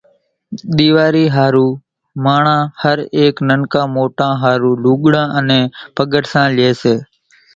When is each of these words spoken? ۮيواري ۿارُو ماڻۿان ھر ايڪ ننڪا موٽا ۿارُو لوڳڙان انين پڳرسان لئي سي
ۮيواري 0.77 1.25
ۿارُو 1.35 1.67
ماڻۿان 2.25 2.61
ھر 2.81 2.97
ايڪ 3.17 3.35
ننڪا 3.47 3.81
موٽا 3.95 4.29
ۿارُو 4.41 4.71
لوڳڙان 4.83 5.27
انين 5.37 5.63
پڳرسان 5.95 6.47
لئي 6.57 6.71
سي 6.81 6.95